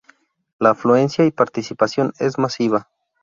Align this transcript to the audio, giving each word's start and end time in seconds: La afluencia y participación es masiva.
La 0.57 0.71
afluencia 0.71 1.25
y 1.27 1.31
participación 1.31 2.11
es 2.17 2.39
masiva. 2.39 2.89